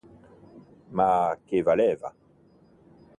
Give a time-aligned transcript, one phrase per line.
[0.97, 2.11] Ma che valeva?